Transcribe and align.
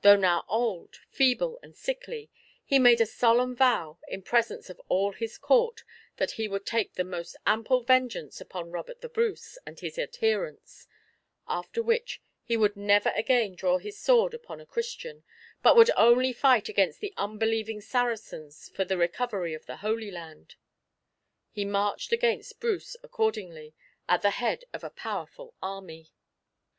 Though 0.00 0.16
now 0.16 0.46
old, 0.48 1.00
feeble, 1.10 1.58
and 1.62 1.76
sickly, 1.76 2.30
he 2.64 2.78
made 2.78 2.98
a 2.98 3.04
solemn 3.04 3.54
vow, 3.54 3.98
in 4.08 4.22
presence 4.22 4.70
of 4.70 4.80
all 4.88 5.12
his 5.12 5.36
court, 5.36 5.84
that 6.16 6.30
he 6.30 6.48
would 6.48 6.64
take 6.64 6.94
the 6.94 7.04
most 7.04 7.36
ample 7.46 7.82
vengeance 7.82 8.40
upon 8.40 8.70
Robert 8.70 9.02
the 9.02 9.08
Bruce 9.10 9.58
and 9.66 9.78
his 9.78 9.98
adherents; 9.98 10.86
after 11.46 11.82
which 11.82 12.22
he 12.42 12.56
would 12.56 12.74
never 12.74 13.10
again 13.10 13.54
draw 13.54 13.76
his 13.76 13.98
sword 14.00 14.32
upon 14.32 14.60
a 14.60 14.64
Christian, 14.64 15.24
but 15.62 15.76
would 15.76 15.90
only 15.94 16.32
fight 16.32 16.70
against 16.70 17.00
the 17.00 17.12
unbelieving 17.18 17.82
Saracens 17.82 18.70
for 18.70 18.86
the 18.86 18.96
recovery 18.96 19.52
of 19.52 19.66
the 19.66 19.76
Holy 19.84 20.10
Land. 20.10 20.54
He 21.50 21.66
marched 21.66 22.12
against 22.12 22.60
Bruce 22.60 22.96
accordingly, 23.02 23.74
at 24.08 24.22
the 24.22 24.30
head 24.30 24.64
of 24.72 24.82
a 24.82 24.88
powerful 24.88 25.54
army. 25.60 26.08